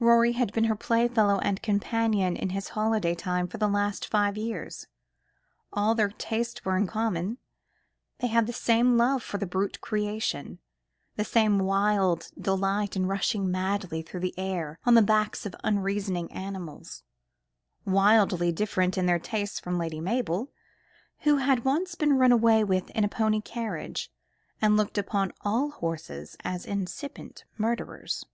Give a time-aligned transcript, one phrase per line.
[0.00, 4.36] Rorie had been her playfellow and companion in his holiday time for the last five
[4.36, 4.88] years.
[5.72, 7.38] All their tastes were in common.
[8.18, 10.58] They had the same love for the brute creation,
[11.14, 16.32] the same wild delight in rushing madly through the air on the backs of unreasoning
[16.32, 17.04] animals;
[17.84, 20.50] widely different in their tastes from Lady Mabel,
[21.20, 24.10] who had once been run away with in a pony carriage,
[24.60, 28.26] and looked upon all horses as incipient murderers.